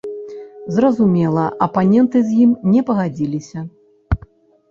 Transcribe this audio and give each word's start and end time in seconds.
Зразумела, 0.75 1.43
апаненты 1.65 2.17
з 2.29 2.39
ім 2.45 2.55
не 2.77 2.81
пагадзіліся. 2.87 3.59